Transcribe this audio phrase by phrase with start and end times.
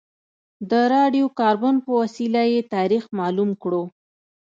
[0.69, 3.83] د راډیو کاربن په وسیله یې تاریخ معلوم کړو.